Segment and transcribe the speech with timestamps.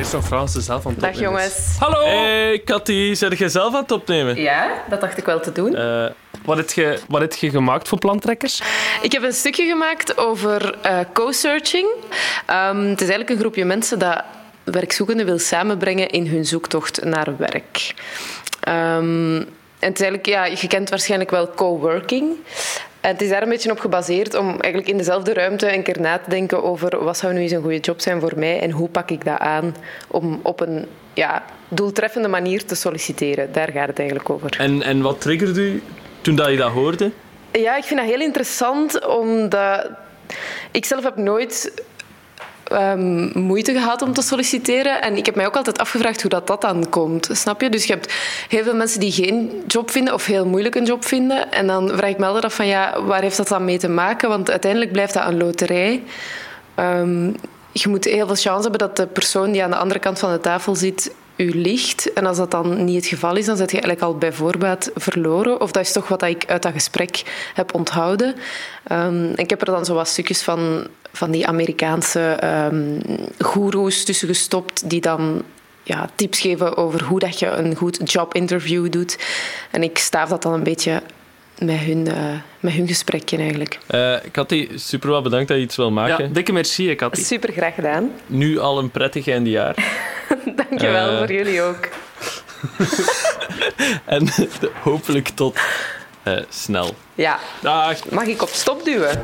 [0.00, 1.46] Eerst nog Frans zelf aan het Dag opnemen is.
[1.48, 1.76] jongens.
[1.78, 2.06] Hallo!
[2.06, 4.40] Hey, Cathy, zet jij zelf aan het opnemen?
[4.40, 5.74] Ja, dat dacht ik wel te doen.
[5.76, 6.06] Eh,
[6.44, 8.62] wat, heb je, wat heb je gemaakt voor plantrekkers?
[9.02, 11.88] Ik heb een stukje gemaakt over eh, co-searching.
[12.46, 14.22] Ehm, het is eigenlijk een groepje mensen dat
[14.64, 17.94] werkzoekenden wil samenbrengen in hun zoektocht naar werk.
[18.60, 19.36] Ehm,
[19.78, 22.36] en het is eigenlijk, ja, je kent waarschijnlijk wel coworking.
[23.00, 26.00] En het is daar een beetje op gebaseerd om eigenlijk in dezelfde ruimte een keer
[26.00, 28.70] na te denken over wat zou nu eens een goede job zijn voor mij en
[28.70, 29.76] hoe pak ik dat aan
[30.08, 33.52] om op een ja, doeltreffende manier te solliciteren.
[33.52, 34.56] Daar gaat het eigenlijk over.
[34.58, 35.82] En, en wat triggerde u
[36.20, 37.10] toen dat je dat hoorde?
[37.52, 39.88] Ja, ik vind dat heel interessant, omdat
[40.70, 41.82] ik zelf heb nooit
[42.70, 45.02] ehm, moeite gehad om te solliciteren.
[45.02, 47.28] En ik heb mij ook altijd afgevraagd hoe dat, dat dan komt.
[47.32, 47.70] Snap je?
[47.70, 48.12] Dus je hebt
[48.48, 51.52] heel veel mensen die geen job vinden of heel moeilijk een job vinden.
[51.52, 53.88] En dan vraag ik me altijd af van ja, waar heeft dat dan mee te
[53.88, 54.28] maken?
[54.28, 56.02] Want uiteindelijk blijft dat een loterij.
[56.74, 57.24] Ehm,
[57.72, 60.32] je moet heel veel chance hebben dat de persoon die aan de andere kant van
[60.32, 62.12] de tafel zit u ligt.
[62.12, 64.90] En als dat dan niet het geval is, dan zit je eigenlijk al bij voorbaat
[64.94, 65.60] verloren.
[65.60, 67.22] Of dat is toch wat ik uit dat gesprek
[67.54, 68.34] heb onthouden.
[68.92, 72.38] Um, ik heb er dan zo wat stukjes van, van die Amerikaanse
[72.72, 73.00] um,
[73.38, 75.42] goeroes tussen gestopt, die dan
[75.82, 79.18] ja, tips geven over hoe dat je een goed jobinterview doet.
[79.70, 81.02] En ik staaf dat dan een beetje
[81.58, 82.14] met hun, uh,
[82.60, 83.78] met hun gesprekje eigenlijk.
[83.94, 86.24] Uh, Cathy, super wel bedankt dat je iets wil maken.
[86.24, 87.22] Ja, dikke merci, Cathy.
[87.22, 88.10] Super graag gedaan.
[88.26, 89.74] Nu al een prettig eindejaar.
[90.56, 91.88] Dankjewel, uh, voor jullie ook.
[94.04, 94.28] en
[94.82, 95.58] hopelijk tot
[96.48, 96.94] snel.
[97.14, 97.38] Ja.
[97.60, 98.10] Dag.
[98.10, 99.22] Mag ik op stop duwen?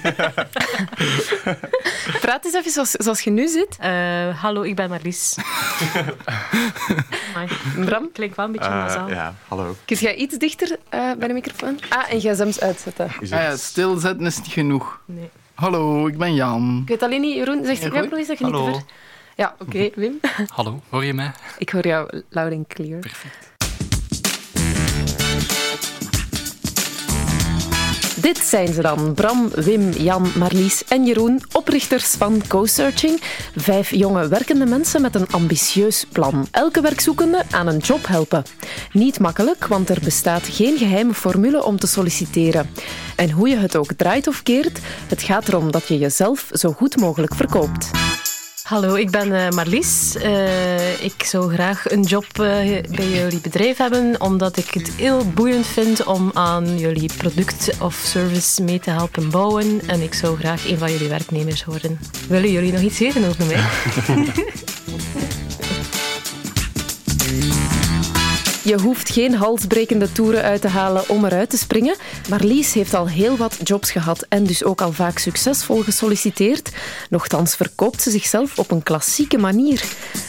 [2.20, 3.76] Praat eens even zoals, zoals je nu zit.
[3.82, 5.36] Uh, hallo, ik ben Marlies.
[7.84, 8.12] Bram?
[8.12, 9.08] Klinkt wel een beetje Uh, nasaal.
[9.08, 9.76] ja, hallo.
[9.84, 10.76] Kun jij iets dichter uh,
[11.18, 11.78] bij de microfoon?
[11.88, 13.06] Ah, en gsm's uitzetten.
[13.06, 15.00] Ah ja, stilzetten is niet genoeg.
[15.04, 15.30] Nee.
[15.54, 16.78] Hallo, ik ben Jan.
[16.82, 18.64] Ik weet alleen niet, Jeroen, zeg je ook nog eens dat je Hallo.
[18.66, 18.88] niet te ver...
[19.36, 20.20] Ja, oké, okay, Wim.
[20.48, 21.30] Hallo, hoor je mij?
[21.58, 22.98] Ik hoor jou loud and clear.
[22.98, 23.49] Perfect.
[28.20, 33.20] Dit zijn ze dan, Bram, Wim, Jan, Marlies en Jeroen, oprichters van CoSearching.
[33.56, 36.46] Vijf jonge werkende mensen met een ambitieus plan.
[36.50, 38.44] Elke werkzoekende aan een job helpen.
[38.92, 42.70] Niet makkelijk, want er bestaat geen geheime formule om te solliciteren.
[43.16, 44.78] En hoe je het ook draait of keert,
[45.08, 48.09] het gaat erom dat je jezelf zo goed mogelijk verkoopt.
[48.70, 50.16] Hallo, ik ben uh, Marlies.
[50.16, 52.36] Uh, ik zou graag een job uh,
[52.90, 57.94] bij jullie bedrijf hebben, omdat ik het heel boeiend vind om aan jullie product of
[57.94, 59.80] service mee te helpen bouwen.
[59.86, 61.98] En ik zou graag een van jullie werknemers worden.
[62.28, 63.60] Willen jullie nog iets weten over mij?
[68.70, 71.96] Je hoeft geen halsbrekende toeren uit te halen om eruit te springen.
[72.28, 76.70] Marlies heeft al heel wat jobs gehad en dus ook al vaak succesvol gesolliciteerd.
[77.08, 79.84] Nochtans verkoopt ze zichzelf op een klassieke manier.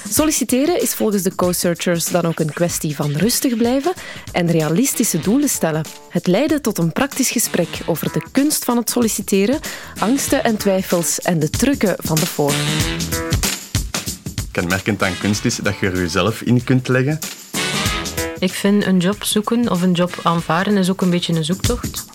[0.10, 3.94] Solliciteren is volgens de co-searchers dan ook een kwestie van rustig blijven
[4.32, 5.86] en realistische doelen stellen.
[6.10, 9.60] Het leidde tot een praktisch gesprek over de kunst van het solliciteren,
[10.00, 12.56] angsten en twijfels en de trucken van de vorm.
[14.52, 17.20] Kenmerkend aan kunst is dat je er jezelf in kunt leggen.
[18.42, 22.06] Ik vind een job zoeken of een job aanvaarden is ook een beetje een zoektocht.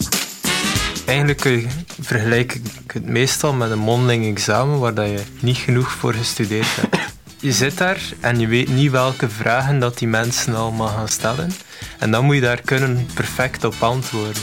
[1.05, 1.67] Eigenlijk
[2.01, 6.77] vergelijk ik het meestal met een mondeling examen waar dat je niet genoeg voor gestudeerd
[6.77, 6.97] hebt.
[7.41, 11.51] Je zit daar en je weet niet welke vragen dat die mensen allemaal gaan stellen.
[11.99, 14.43] En dan moet je daar kunnen perfect op antwoorden.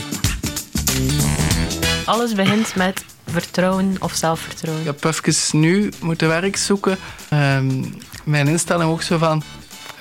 [2.04, 4.86] Alles begint met vertrouwen of zelfvertrouwen.
[4.86, 6.98] Ik heb even nu moeten werk zoeken.
[7.32, 7.94] Um,
[8.24, 9.42] mijn instelling ook zo van...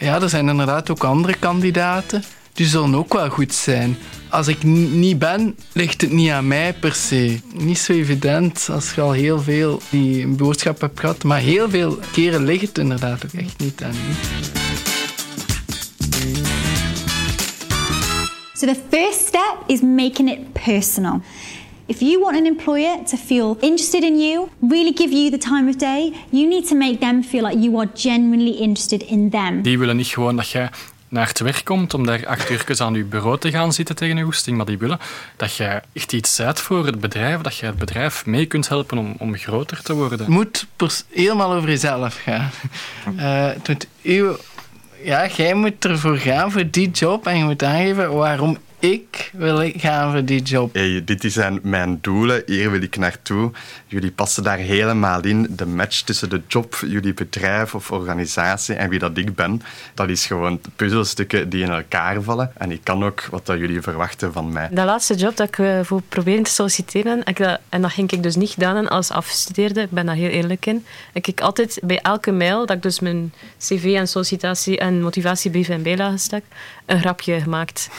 [0.04, 2.24] Ja, er zijn inderdaad ook andere kandidaten.
[2.54, 3.98] Die zullen ook wel goed zijn.
[4.30, 7.40] Als ik niet ben, ligt het niet aan mij per se.
[7.54, 11.24] Niet zo evident als je al heel veel die boodschap hebt gehad.
[11.24, 14.14] Maar heel veel keren ligt het inderdaad ook echt niet aan u.
[18.54, 21.22] So the first step is making it personal.
[21.86, 25.70] If you want an employer to feel interested in you, really give you the time
[25.70, 29.62] of day, you need to make them feel like you are genuinely interested in them.
[29.62, 30.70] Die willen niet gewoon dat jij
[31.08, 34.18] naar het werk komt om daar acht uur aan je bureau te gaan zitten tegen
[34.18, 35.00] een goesting, maar die willen
[35.38, 38.98] dat jij echt iets zet voor het bedrijf, dat je het bedrijf mee kunt helpen
[38.98, 40.20] om, om groter te worden.
[40.20, 40.68] Het moet
[41.10, 42.50] helemaal over jezelf gaan.
[43.16, 44.38] Uh, het moet uw
[45.04, 49.72] ja, jij moet ervoor gaan voor die job en je moet aangeven waarom ik wil
[49.76, 50.74] gaan voor die job.
[50.74, 53.52] Hey, dit zijn mijn doelen, hier wil ik naartoe.
[53.88, 55.48] Jullie passen daar helemaal in.
[55.50, 59.62] De match tussen de job, jullie bedrijf of organisatie en wie dat ik ben,
[59.94, 62.52] dat is gewoon puzzelstukken die in elkaar vallen.
[62.58, 64.68] En ik kan ook wat dat jullie verwachten van mij.
[64.72, 67.40] De laatste job dat ik uh, voor probeerde te solliciteren, ik
[67.70, 70.86] en dat ging ik dus niet gedaan als afgestudeerde, ik ben daar heel eerlijk in.
[71.14, 75.70] Ik heb altijd bij elke mail dat ik dus mijn cv en sollicitatie en motivatiebrief
[75.70, 76.44] en bijlage stak,
[76.86, 77.90] een grapje gemaakt.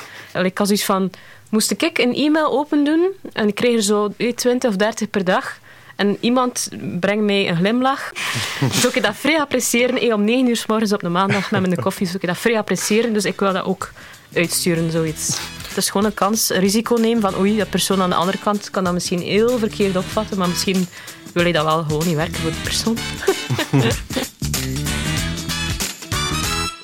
[0.43, 1.11] Ik had van,
[1.51, 5.25] moest ik een e-mail open doen en ik kreeg er zo 20 of 30 per
[5.25, 5.59] dag.
[5.97, 6.69] En iemand
[7.01, 8.13] brengt mij een glimlach.
[8.81, 10.15] zou ik dat vrij appreciëren.
[10.15, 12.59] om 9 uur s morgens op de maandag met mijn koffie zou ik dat vrij
[12.59, 13.13] appreciëren.
[13.13, 13.93] Dus ik wil dat ook
[14.35, 15.39] uitsturen, zoiets.
[15.69, 18.39] Het is gewoon een kans, een risico nemen van oei, dat persoon aan de andere
[18.39, 20.87] kant kan dat misschien heel verkeerd opvatten, maar misschien
[21.33, 22.97] wil je dat wel gewoon niet werken voor die persoon.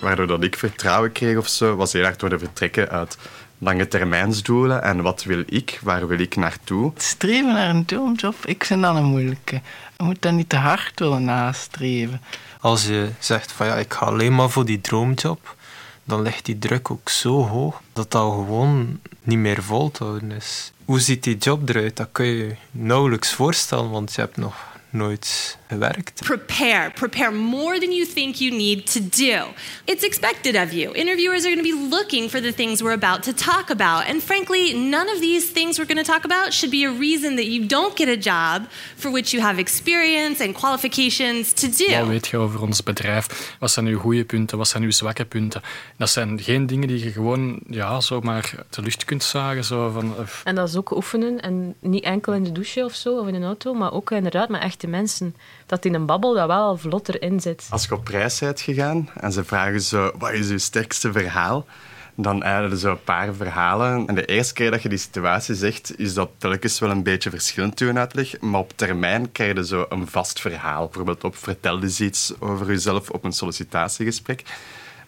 [0.00, 3.16] Waardoor dat ik vertrouwen kreeg of zo, was heel erg door de vertrekken uit
[3.60, 6.92] lange termijnsdoelen en wat wil ik, waar wil ik naartoe.
[6.96, 9.60] Streven naar een droomjob, ik vind dat een moeilijke.
[9.96, 12.20] Je moet dat niet te hard willen nastreven.
[12.60, 15.56] Als je zegt van ja, ik ga alleen maar voor die droomjob,
[16.04, 20.32] dan ligt die druk ook zo hoog dat dat gewoon niet meer vol te houden
[20.32, 20.72] is.
[20.84, 21.96] Hoe ziet die job eruit?
[21.96, 24.54] Dat kun je nauwelijks voorstellen, want je hebt nog
[24.90, 26.20] nooit gewerkt.
[26.24, 26.90] Prepare.
[26.90, 29.36] Prepare more than you think you need to do.
[29.84, 30.92] It's expected of you.
[30.94, 34.08] Interviewers are going to be looking for the things we're about to talk about.
[34.08, 37.36] And frankly, none of these things we're going to talk about should be a reason
[37.36, 41.98] that you don't get a job for which you have experience and qualifications to do.
[41.98, 43.56] Wat weet je over ons bedrijf?
[43.58, 44.58] Wat zijn uw goede punten?
[44.58, 45.62] Wat zijn uw zwakke punten?
[45.96, 49.64] Dat zijn geen dingen die je gewoon ja, zomaar de lucht kunt zagen.
[49.64, 50.14] Zo van,
[50.44, 51.40] En dat is ook oefenen.
[51.40, 54.48] En niet enkel in de douche of zo, of in een auto, maar ook inderdaad
[54.48, 55.34] met echte mensen
[55.70, 57.66] dat in een babbel dat wel vlotter in zit.
[57.70, 61.66] Als je op reis bent gegaan en ze vragen zo, wat is je sterkste verhaal?
[62.14, 64.06] Dan hebben ze een paar verhalen.
[64.06, 67.30] En de eerste keer dat je die situatie zegt, is dat telkens wel een beetje
[67.30, 68.40] verschillend toen uitleg.
[68.40, 70.84] Maar op termijn krijg je zo een vast verhaal.
[70.84, 74.42] Bijvoorbeeld op vertel eens iets over jezelf op een sollicitatiegesprek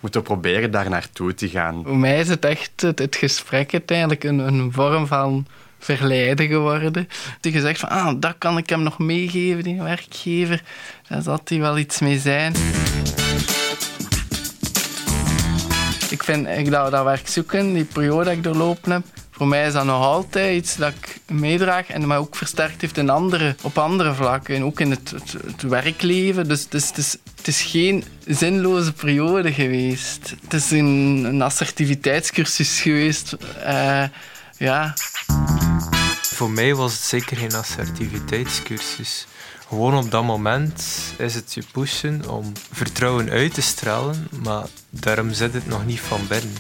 [0.00, 1.82] moeten proberen daar naartoe te gaan.
[1.84, 5.46] Voor mij is het echt het, het gesprek uiteindelijk een, een vorm van
[5.84, 7.08] verleiden geworden.
[7.40, 10.62] Die gezegd van, ah, dat kan ik hem nog meegeven, die werkgever.
[11.08, 12.54] Daar zal hij wel iets mee zijn.
[16.10, 19.02] Ik vind ik dat, dat werk zoeken, die periode dat ik doorlopen heb,
[19.42, 22.98] voor mij is dat nog altijd iets dat ik meedraag en mij ook versterkt heeft
[22.98, 24.62] in andere, op andere vlakken.
[24.62, 25.10] Ook in het,
[25.46, 26.48] het, werkleven.
[26.48, 30.34] Dus het is, het, is, geen zinloze periode geweest.
[30.42, 33.36] Het is een, assertiviteitscursus geweest.
[33.66, 34.04] Uh,
[34.56, 34.94] ja.
[36.42, 39.26] Voor mij was het zeker geen assertiviteitscursus.
[39.68, 40.84] Gewoon op dat moment
[41.18, 46.00] is het je pushen om vertrouwen uit te stralen, maar daarom zit het nog niet
[46.00, 46.54] van binnen.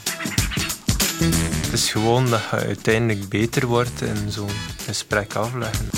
[1.62, 4.50] Het is gewoon dat je uiteindelijk beter wordt in zo'n
[4.84, 5.90] gesprek afleggen.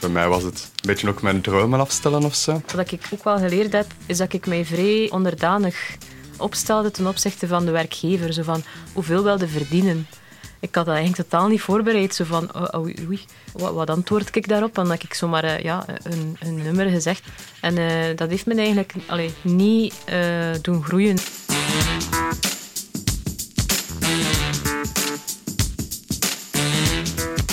[0.00, 2.62] Bij mij was het een beetje ook mijn dromen afstellen of zo.
[2.74, 5.96] Wat ik ook wel geleerd heb, is dat ik mij vrij onderdanig
[6.36, 8.32] opstelde ten opzichte van de werkgever.
[8.32, 8.62] Zo van,
[8.92, 10.06] hoeveel wilde verdienen?
[10.60, 12.14] Ik had dat eigenlijk totaal niet voorbereid.
[12.14, 14.74] Zo van, oh, oh, oei, wat, wat antwoord ik daarop?
[14.74, 17.22] Dan heb ik zomaar uh, ja, een, een, nummer gezegd.
[17.60, 21.16] En uh, dat heeft me eigenlijk allee, niet uh, doen groeien.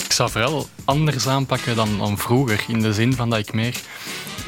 [0.05, 2.63] Ik zou vooral anders aanpakken dan, vroeger.
[2.67, 3.81] In de zin van dat ik meer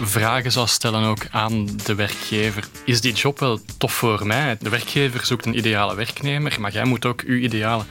[0.02, 2.68] vragen zou stellen ook aan de werkgever.
[2.86, 4.58] Is die job wel tof voor mij?
[4.60, 7.84] De werkgever zoekt een ideale werknemer, maar jij moet ook uw ideale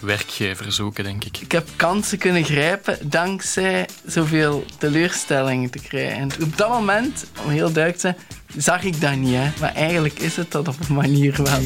[0.00, 1.38] werkgever zoeken, denk ik.
[1.38, 6.30] Ik heb kansen kunnen grijpen dankzij zoveel teleurstellingen te krijgen.
[6.42, 8.16] Op dat moment, om heel duidelijk te zijn,
[8.56, 9.34] zag ik dat niet.
[9.34, 9.50] Hè.
[9.60, 11.60] Maar eigenlijk is het dat op een manier wel.